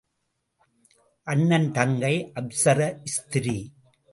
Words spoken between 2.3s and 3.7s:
அப்ஸர ஸ்திரீ.